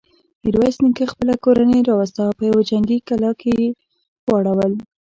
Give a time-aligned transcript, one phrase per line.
[0.43, 3.67] ميرويس نيکه خپله کورنۍ راوسته او په يوه جنګي کلا کې يې
[4.29, 4.73] واړول.